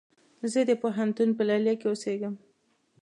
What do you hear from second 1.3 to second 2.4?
په ليليه کې اوسيږم